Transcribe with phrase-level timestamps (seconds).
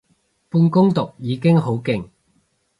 [0.49, 2.09] 半工讀已經好勁